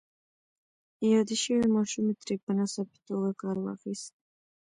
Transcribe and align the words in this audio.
يادې 1.11 1.35
شوې 1.43 1.65
ماشومې 1.75 2.13
ترې 2.21 2.35
په 2.43 2.51
ناڅاپي 2.57 2.99
توګه 3.07 3.29
کار 3.41 3.57
واخيست. 3.65 4.13